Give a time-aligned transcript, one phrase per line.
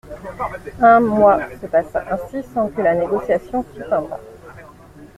[0.79, 4.19] Un mois se passa ainsi sans que le négociation fît un pas.